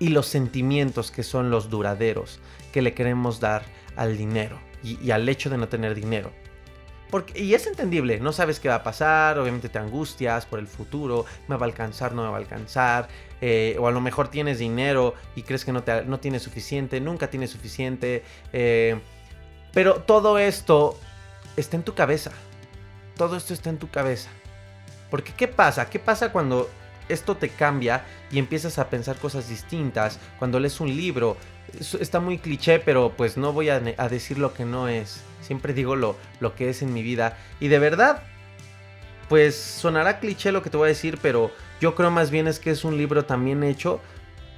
[0.00, 2.40] y los sentimientos que son los duraderos
[2.72, 3.62] que le queremos dar
[3.96, 6.32] al dinero y al hecho de no tener dinero
[7.34, 11.24] y es entendible, no sabes qué va a pasar, obviamente te angustias por el futuro,
[11.48, 13.08] me va a alcanzar, no me va a alcanzar,
[13.40, 17.00] eh, o a lo mejor tienes dinero y crees que no, te, no tienes suficiente,
[17.00, 19.00] nunca tienes suficiente, eh,
[19.72, 20.98] pero todo esto
[21.56, 22.32] está en tu cabeza,
[23.16, 24.30] todo esto está en tu cabeza.
[25.10, 25.90] Porque ¿qué pasa?
[25.90, 26.70] ¿Qué pasa cuando
[27.12, 30.18] esto te cambia y empiezas a pensar cosas distintas?
[30.38, 31.36] Cuando lees un libro,
[31.98, 35.96] está muy cliché, pero pues no voy a, decir lo que no es Siempre digo
[35.96, 37.38] lo, lo que es en mi vida.
[37.60, 38.22] Y de verdad,
[39.28, 42.58] pues sonará cliché lo que te voy a decir, pero yo creo más bien es
[42.60, 44.00] que es un libro también hecho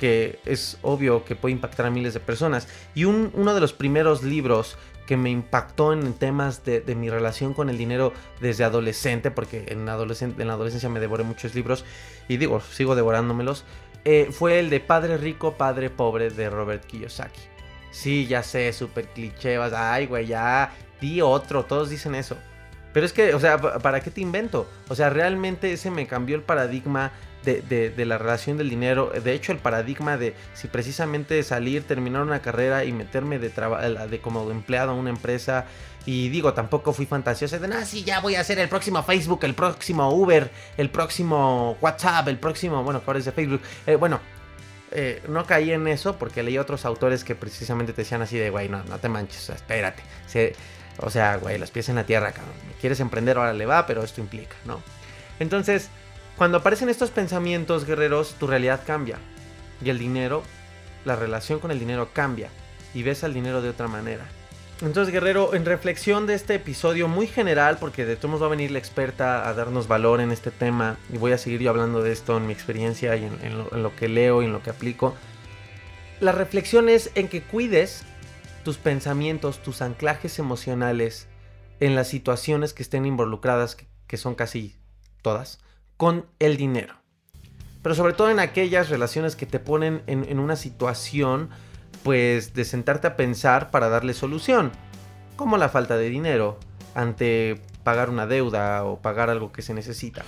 [0.02, 2.66] que es obvio que puede impactar a miles de personas.
[2.92, 7.68] Y uno de los primeros libros que me impactó en temas de, mi relación con
[7.68, 11.84] el dinero desde adolescente, porque en, la adolescencia me devoré muchos libros
[12.28, 13.64] y digo, sigo devorándomelos,
[14.04, 17.40] eh, fue el de Padre Rico, Padre Pobre de Robert Kiyosaki.
[17.92, 19.58] Sí, ya sé, súper cliché.
[19.58, 21.64] Vas, ay, güey, ya di otro.
[21.64, 22.36] Todos dicen eso.
[22.92, 24.68] Pero es que, o sea, ¿para qué te invento?
[24.88, 27.12] O sea, realmente ese me cambió el paradigma
[27.44, 29.12] de, la relación del dinero.
[29.22, 34.20] De hecho, el paradigma de si precisamente salir, terminar una carrera y meterme de, de
[34.20, 35.66] como empleado a una empresa.
[36.04, 39.40] Y digo, tampoco fui fantasioso de, ah, sí, ya voy a hacer el próximo Facebook,
[39.44, 43.60] el próximo Uber, el próximo WhatsApp, el próximo, bueno, ahora de Facebook.
[43.86, 44.18] Eh, bueno,
[44.90, 48.50] eh, no caí en eso porque leí otros autores que precisamente te decían así de,
[48.50, 50.02] güey, no, no te manches, espérate.
[50.98, 52.54] o sea, güey, los pies en la tierra, cabrón.
[52.80, 54.82] Quieres emprender, ahora le va, pero esto implica, ¿no?
[55.38, 55.88] Entonces,
[56.36, 59.18] cuando aparecen estos pensamientos guerreros, tu realidad cambia.
[59.84, 60.42] Y el dinero,
[61.04, 62.48] la relación con el dinero cambia.
[62.94, 64.24] Y ves al dinero de otra manera.
[64.82, 68.72] Entonces, Guerrero, en reflexión de este episodio muy general, porque de todos va a venir
[68.72, 72.10] la experta a darnos valor en este tema, y voy a seguir yo hablando de
[72.10, 75.14] esto en mi experiencia y en, lo, que leo y en lo que aplico.
[76.18, 78.02] La reflexión es en que cuides
[78.64, 81.28] tus pensamientos, tus anclajes emocionales
[81.78, 83.76] en las situaciones que estén involucradas,
[84.08, 84.76] que, son casi
[85.22, 85.60] todas,
[86.02, 86.96] con el dinero.
[87.80, 91.48] Pero sobre todo en aquellas relaciones que te ponen en, una situación
[92.02, 94.72] pues de sentarte a pensar para darle solución,
[95.36, 96.58] como la falta de dinero
[96.96, 100.24] ante pagar una deuda o pagar algo que se necesita.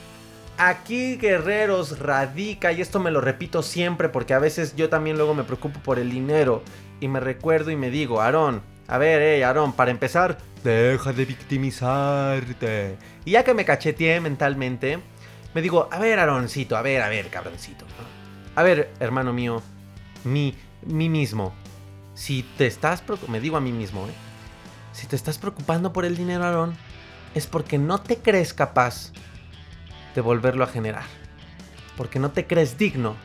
[0.59, 5.35] Aquí guerreros radica, y esto me lo repito siempre porque a veces yo también luego
[5.35, 6.63] me preocupo por el dinero
[7.01, 11.25] y me recuerdo y me digo, Aarón, a ver, hey, Aarón, para empezar, deja de
[11.25, 12.97] victimizarte.
[13.25, 15.01] Y ya que me cacheteé mentalmente,
[15.55, 17.87] me digo, a ver, Aaroncito, a ver, a ver, cabroncito.
[18.57, 19.63] A ver, hermano mío,
[20.25, 20.55] mi
[20.87, 21.55] mí mismo,
[22.15, 24.13] si te estás, me digo a mí mismo, ¿eh?
[24.93, 26.77] si te estás preocupando por el dinero, Aarón,
[27.35, 29.13] es porque no te crees capaz
[30.15, 31.05] de volverlo a generar.
[31.97, 33.17] Porque no te crees digno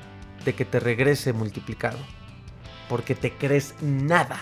[0.46, 1.98] de que te regrese multiplicado.
[2.88, 4.40] Porque te crees nada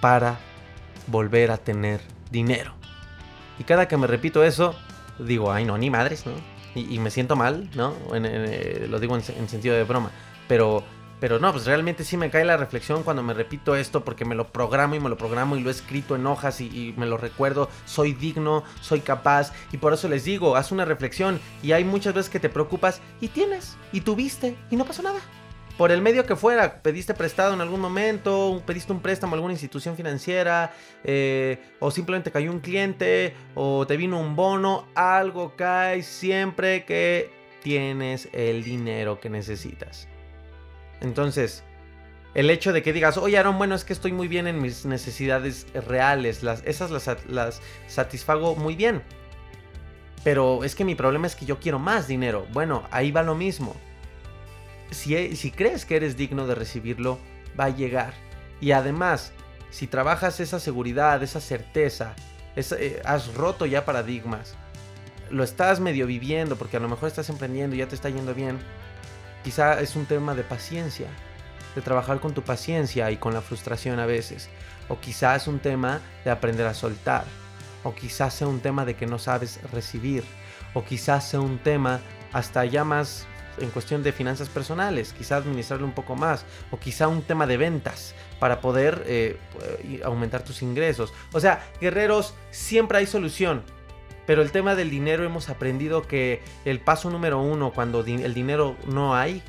[0.00, 0.38] para
[1.06, 2.74] volver a tener dinero.
[3.58, 4.74] Y cada que me repito eso,
[5.18, 6.32] digo, ay no, ni madres, ¿no?
[6.74, 7.94] Y, me siento mal, ¿no?
[8.14, 10.10] Eh, lo digo en, en sentido de broma.
[10.48, 10.84] Pero
[11.24, 14.34] pero no, pues realmente sí me cae la reflexión cuando me repito esto porque me
[14.34, 17.16] lo programo y me lo programo y lo he escrito en hojas y, me lo
[17.16, 17.70] recuerdo.
[17.86, 22.12] Soy digno, soy capaz y por eso les digo, haz una reflexión y hay muchas
[22.12, 25.20] veces que te preocupas y tienes y tuviste y no pasó nada.
[25.76, 29.54] Por el medio que fuera, pediste prestado en algún momento, pediste un préstamo a alguna
[29.54, 36.04] institución financiera, eh, o simplemente cayó un cliente, o te vino un bono, algo cae
[36.04, 37.30] siempre que
[37.64, 40.06] tienes el dinero que necesitas.
[41.00, 41.64] Entonces,
[42.34, 44.84] el hecho de que digas, oye Aaron, bueno, es que estoy muy bien en mis
[44.84, 46.90] necesidades reales, las, esas
[47.26, 49.02] las, satisfago muy bien.
[50.22, 52.46] Pero es que mi problema es que yo quiero más dinero.
[52.52, 53.76] Bueno, ahí va lo mismo.
[54.90, 57.18] Si, si crees que eres digno de recibirlo,
[57.58, 58.14] va a llegar.
[58.60, 59.32] Y además,
[59.70, 62.14] si trabajas esa seguridad, esa certeza,
[62.56, 64.54] eh, has roto ya paradigmas,
[65.30, 68.34] lo estás medio viviendo porque a lo mejor estás emprendiendo y ya te está yendo
[68.34, 68.58] bien,
[69.44, 71.06] Quizá es un tema de paciencia,
[71.74, 74.48] de trabajar con tu paciencia y con la frustración a veces.
[74.88, 77.24] O quizás es un tema de aprender a soltar.
[77.82, 80.24] O quizás sea un tema de que no sabes recibir.
[80.72, 82.00] O quizás sea un tema
[82.32, 83.26] hasta ya más
[83.58, 87.56] en cuestión de finanzas personales, quizá administrarlo un poco más, o quizá un tema de
[87.56, 89.38] ventas para poder eh,
[90.04, 91.12] aumentar tus ingresos.
[91.32, 93.62] O sea, guerreros, siempre hay solución.
[94.26, 98.76] Pero el tema del dinero hemos aprendido que el paso número uno cuando el dinero
[98.86, 99.42] no hay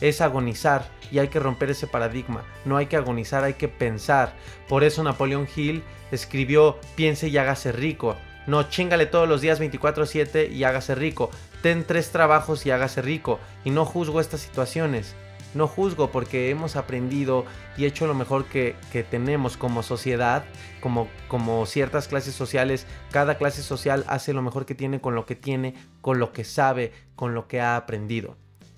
[0.00, 2.42] es agonizar y hay que romper ese paradigma.
[2.64, 4.34] No hay que agonizar, hay que pensar.
[4.68, 8.16] Por eso Napoleón Hill escribió piense y hágase rico.
[8.46, 11.30] No, chingale todos los días 24/7 y hágase rico.
[11.62, 13.38] Ten tres trabajos y hágase rico.
[13.64, 15.14] Y no juzgo estas situaciones.
[15.54, 17.44] No juzgo porque hemos aprendido
[17.76, 18.74] y hecho lo mejor que,
[19.10, 20.44] tenemos como sociedad,
[20.80, 22.86] como, como ciertas clases sociales.
[23.10, 26.44] Cada clase social hace lo mejor que tiene con lo que tiene, con lo que
[26.44, 28.36] sabe, con lo que ha aprendido.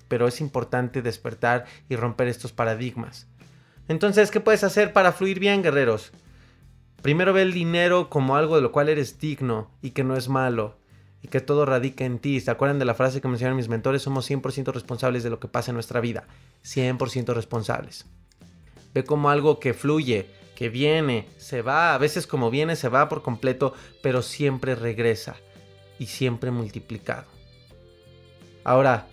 [0.09, 3.27] Pero es importante despertar y romper estos paradigmas.
[3.87, 6.11] Entonces, ¿qué puedes hacer para fluir bien, guerreros?
[7.05, 10.27] Primero ve el dinero como algo de lo cual eres digno y que no es
[10.27, 10.75] malo
[11.21, 12.41] y que todo radica en ti.
[12.41, 14.01] ¿Se acuerdan de la frase que mencionaron mis mentores?
[14.01, 16.23] Somos 100% responsables de lo que pasa en nuestra vida.
[16.63, 18.07] 100% responsables.
[18.95, 23.07] Ve como algo que fluye, que viene, se va, a veces como viene se va
[23.07, 25.35] por completo, pero siempre regresa
[25.99, 27.27] y siempre multiplicado.
[28.63, 29.05] Ahora,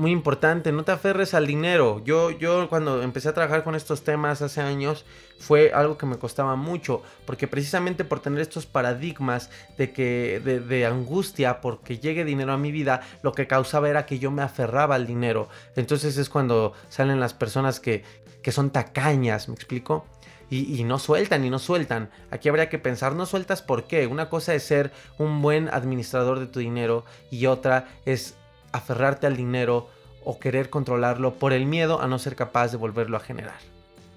[0.00, 2.02] muy importante, no te aferres al dinero.
[2.04, 5.04] Yo, yo cuando empecé a trabajar con estos temas hace años,
[5.38, 10.86] fue algo que me costaba mucho, porque precisamente por tener estos paradigmas de que de,
[10.86, 14.94] angustia porque llegue dinero a mi vida, lo que causaba era que yo me aferraba
[14.94, 15.48] al dinero.
[15.76, 18.02] Entonces es cuando salen las personas que,
[18.42, 20.06] que son tacañas, ¿me explico?
[20.48, 22.10] Y, y, no sueltan y no sueltan.
[22.32, 24.08] Aquí habría que pensar, no sueltas por qué.
[24.08, 28.34] Una cosa es ser un buen administrador de tu dinero y otra es
[28.72, 29.88] aferrarte al dinero
[30.24, 33.58] o querer controlarlo por el miedo a no ser capaz de volverlo a generar.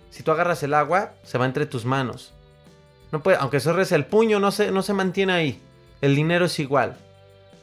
[0.10, 2.34] Si tú agarras el agua, se va entre tus manos.
[3.12, 5.62] No puede, aunque cerres el puño, no se, no se mantiene ahí.
[6.02, 6.98] El dinero es igual.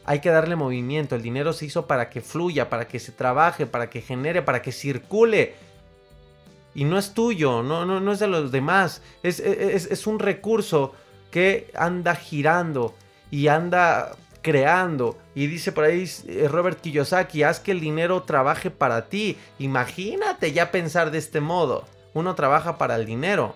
[0.05, 1.15] Hay que darle movimiento.
[1.15, 4.63] El dinero se hizo para que fluya, para que se trabaje, para que genere, para
[4.63, 5.55] que circule.
[6.75, 9.03] Y no es tuyo, no, no, no es de los demás.
[9.23, 10.95] Es, es, es un recurso
[11.31, 12.95] que anda girando
[13.31, 15.19] y anda creando.
[15.35, 19.37] Y dice por ahí eh, Robert Kiyosaki, haz que el dinero trabaje para ti.
[19.59, 21.85] Imagínate ya pensar de este modo.
[22.15, 23.55] Uno trabaja para el dinero.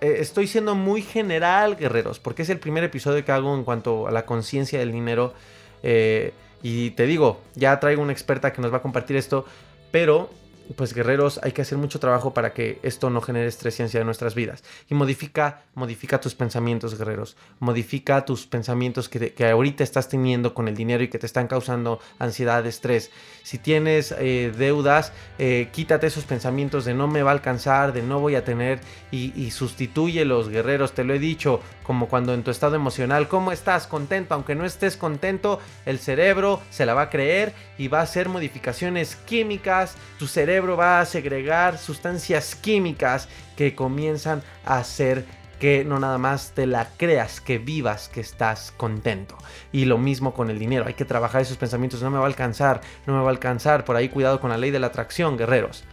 [0.00, 4.06] Eh, estoy siendo muy general, guerreros, porque es el primer episodio que hago en cuanto
[4.06, 5.34] a la conciencia del dinero.
[5.82, 6.32] Eh,
[6.62, 9.44] y te digo, ya traigo una experta que nos va a compartir esto,
[9.90, 10.30] pero
[10.76, 14.02] pues guerreros, hay que hacer mucho trabajo para que esto no genere estrés y ansiedad
[14.02, 14.62] en nuestras vidas.
[14.88, 17.36] Y modifica, modifica tus pensamientos, guerreros.
[17.58, 22.00] Modifica tus pensamientos que, ahorita estás teniendo con el dinero y que te están causando
[22.18, 23.10] ansiedad, estrés.
[23.42, 28.02] Si tienes eh, deudas, eh, quítate esos pensamientos de no me va a alcanzar, de
[28.02, 30.92] no voy a tener y, y sustituye los guerreros.
[30.92, 33.86] Te lo he dicho, como cuando en tu estado emocional, ¿cómo estás?
[33.86, 38.02] Contento, aunque no estés contento, el cerebro se la va a creer y va a
[38.02, 39.96] hacer modificaciones químicas.
[40.18, 45.24] Tu cerebro va a segregar sustancias químicas que comienzan a hacer
[45.58, 49.36] que no nada más te la creas, que vivas, que estás contento.
[49.72, 52.28] Y lo mismo con el dinero, hay que trabajar esos pensamientos, no me va a
[52.28, 55.36] alcanzar, no me va a alcanzar, por ahí cuidado con la ley de la atracción,
[55.36, 55.84] guerreros.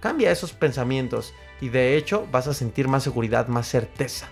[0.00, 4.28] Cambia esos pensamientos y de hecho vas a sentir más seguridad, más certeza.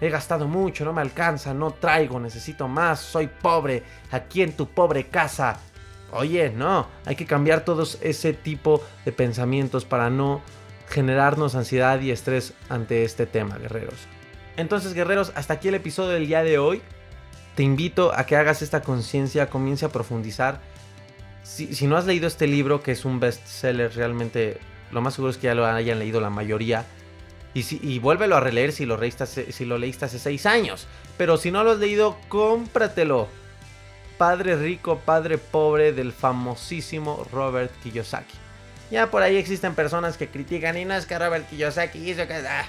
[0.00, 4.66] He gastado mucho, no me alcanza, no traigo, necesito más, soy pobre, aquí en tu
[4.66, 5.60] pobre casa.
[6.12, 10.42] Oye, no, hay que cambiar todos ese tipo de pensamientos para no
[10.88, 13.96] generarnos ansiedad y estrés ante este tema, guerreros.
[14.58, 16.82] Entonces, guerreros, hasta aquí el episodio del día de hoy.
[17.54, 20.60] Te invito a que hagas esta conciencia, comience a profundizar.
[21.42, 24.58] Si, no has leído este libro, que es un bestseller, realmente
[24.90, 26.86] lo más seguro es que ya lo hayan leído la mayoría.
[27.54, 30.46] Y, si, y vuélvelo a releer si lo, leíste hace, si lo leíste hace 6
[30.46, 30.86] años.
[31.16, 33.28] Pero si no lo has leído, cómpratelo.
[34.22, 38.38] Padre rico, padre pobre del famosísimo Robert Kiyosaki.
[38.88, 42.34] Ya por ahí existen personas que critican y no es que Robert Kiyosaki hizo que...
[42.34, 42.66] Ah.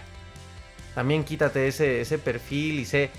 [0.95, 3.11] También quítate ese, ese perfil y sé...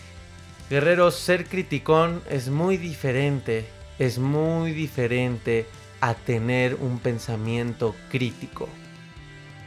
[0.68, 3.68] Guerreros, ser criticón es muy diferente.
[4.00, 5.68] Es muy diferente
[6.00, 8.68] a tener un pensamiento crítico.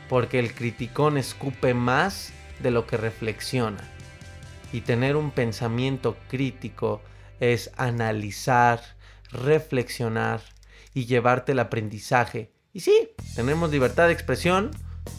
[0.10, 3.90] Porque el criticón escupe más de lo que reflexiona.
[4.74, 7.02] Y tener un pensamiento crítico
[7.40, 8.82] es analizar,
[9.32, 10.42] reflexionar
[10.94, 14.70] y llevarte el aprendizaje y sí, tenemos libertad de expresión.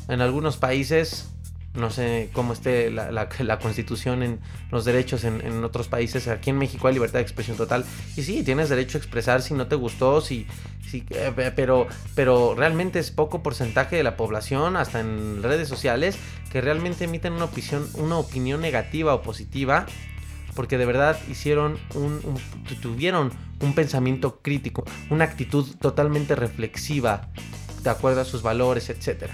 [0.06, 1.28] En algunos países,
[1.74, 3.28] no sé cómo esté la,
[3.60, 4.38] constitución en
[4.70, 6.28] los derechos en, otros países.
[6.28, 7.84] Aquí en México hay libertad de expresión total.
[8.16, 10.46] Y sí, tienes derecho a expresar si no te gustó, si,
[10.88, 16.16] si, eh, pero, pero realmente es poco porcentaje de la población, hasta en redes sociales,
[16.52, 19.86] que realmente emiten una opinión, una opinión negativa o positiva
[20.59, 22.20] porque de verdad hicieron un,
[22.82, 23.30] tuvieron
[23.61, 27.28] un pensamiento crítico, una actitud totalmente reflexiva
[27.84, 29.30] de acuerdo a sus valores, etc.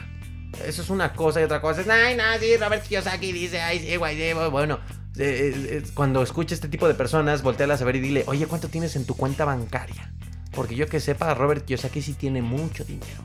[0.67, 3.79] Eso es una cosa y otra cosa es, ay, no, sí, Robert Kiyosaki dice, ay,
[3.79, 4.81] sí, güey, bueno,
[5.17, 8.69] eh, eh, cuando escuche este tipo de personas, voltealas a ver y dile, oye, ¿cuánto
[8.69, 10.13] tienes en tu cuenta bancaria?
[10.53, 13.25] Porque yo que sepa, Robert Kiyosaki sí tiene mucho dinero.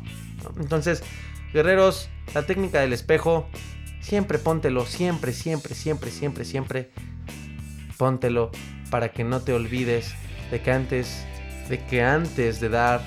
[0.58, 1.04] Entonces,
[1.52, 3.50] guerreros, la técnica del espejo,
[4.00, 6.92] siempre póntelo, siempre, siempre, siempre, siempre, siempre
[8.00, 8.50] póntelo
[8.90, 10.16] para que no te olvides
[10.50, 11.26] de que antes
[11.68, 13.02] de que antes de dar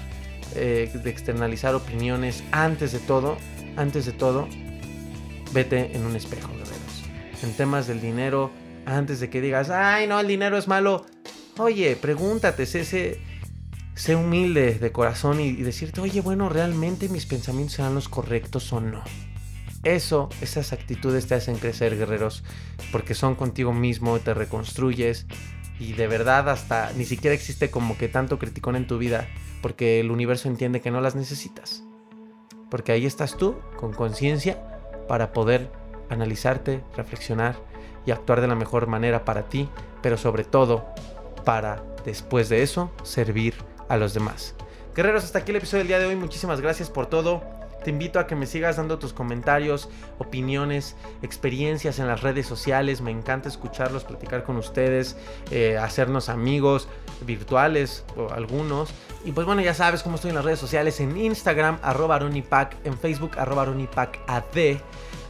[0.55, 3.39] eh, de externalizar opiniones antes de todo
[3.77, 4.47] antes de todo
[5.53, 7.05] vete en un espejo guerreros
[7.43, 8.53] en temas del dinero
[8.85, 11.07] antes de que digas ay no el dinero es malo
[11.59, 13.19] oye pregúntate sé,
[13.95, 18.71] sé humilde de corazón y, y decirte oye bueno realmente mis pensamientos serán los correctos
[18.75, 19.03] o no
[19.85, 22.45] eso, esas actitudes te hacen crecer, guerreros,
[22.93, 25.27] porque son contigo mismo, te reconstruyes
[25.79, 29.27] y de verdad hasta ni siquiera existe como que tanto criticón en tu vida,
[29.61, 31.83] porque el universo entiende que no las necesitas.
[32.71, 34.63] Porque ahí estás tú, con conciencia,
[35.09, 35.71] para poder
[36.09, 37.57] analizarte, reflexionar
[38.07, 39.69] y actuar de la mejor manera para ti,
[40.01, 40.87] pero sobre todo
[41.45, 43.55] para después de eso servir
[43.89, 44.55] a los demás.
[44.95, 46.17] Guerreros, hasta aquí el episodio del día de hoy.
[46.17, 47.43] Muchísimas gracias por todo.
[47.85, 53.01] Te invito a que me sigas dando tus comentarios, opiniones, experiencias en las redes sociales.
[53.01, 55.17] Me encanta escucharlos, platicar con ustedes,
[55.51, 56.89] eh, hacernos amigos
[57.27, 58.91] virtuales o algunos.
[59.25, 61.01] Y pues bueno, ya sabes cómo estoy en las redes sociales.
[61.01, 62.77] En Instagram, arroba aronipac.
[62.85, 64.81] En Facebook, arroba aronipac.ad.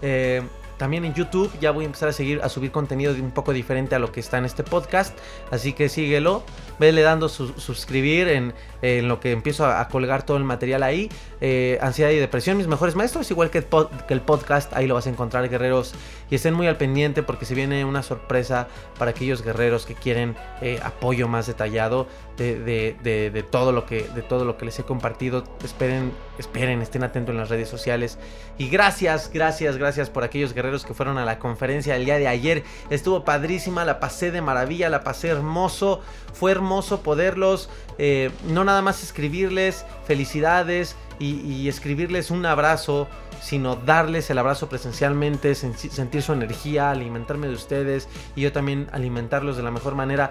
[0.02, 0.42] Eh,
[0.82, 3.94] también en YouTube ya voy a empezar a seguir a subir contenido un poco diferente
[3.94, 5.16] a lo que está en este podcast.
[5.52, 6.42] Así que síguelo.
[6.80, 11.08] Vele dando su, suscribir en, lo que empiezo a, colgar todo el material ahí.
[11.40, 14.72] Eh, ansiedad y depresión, mis mejores maestros, igual que el, podcast.
[14.74, 15.94] Ahí lo vas a encontrar, guerreros.
[16.30, 18.68] Y estén muy al pendiente porque se viene una sorpresa
[18.98, 22.06] para aquellos guerreros que quieren eh, apoyo más detallado
[22.36, 25.44] de, todo lo que, de todo lo que les he compartido.
[25.62, 28.18] Esperen, esperen, estén atentos en las redes sociales.
[28.58, 32.28] Y gracias, gracias, gracias por aquellos guerreros que fueron a la conferencia el día de
[32.28, 32.64] ayer.
[32.90, 36.00] Estuvo padrísima, la pasé de maravilla, la pasé hermoso.
[36.32, 37.68] Fue hermoso poderlos,
[37.98, 43.08] eh, no nada más escribirles felicidades y, escribirles un abrazo
[43.40, 49.56] sino darles el abrazo presencialmente, sentir su energía, alimentarme de ustedes y yo también alimentarlos
[49.56, 50.30] de la mejor manera.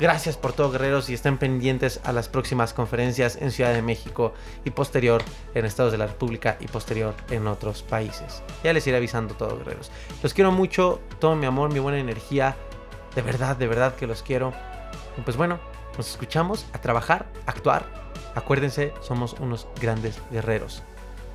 [0.00, 4.32] Gracias por todo, guerreros, y estén pendientes a las próximas conferencias en Ciudad de México
[4.64, 5.22] y posterior
[5.54, 8.42] en Estados de la República y posterior en otros países.
[8.62, 9.90] Ya les iré avisando todo, guerreros.
[10.22, 12.54] Los quiero mucho, todo mi amor, mi buena energía.
[13.16, 14.52] De verdad, de verdad que los quiero.
[15.16, 15.58] Y pues bueno,
[15.98, 17.84] nos escuchamos a trabajar, a actuar.
[18.34, 20.82] Acuérdense, somos unos grandes guerreros.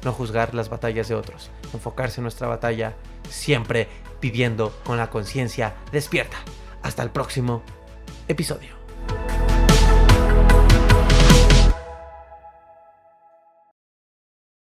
[0.04, 2.96] No juzgar las batallas de otros, enfocarse en nuestra batalla,
[3.30, 3.88] siempre
[4.22, 6.38] viviendo con la conciencia despierta.
[6.82, 7.62] Hasta el próximo
[8.28, 8.74] episodio.